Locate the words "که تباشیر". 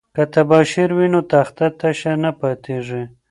0.15-0.89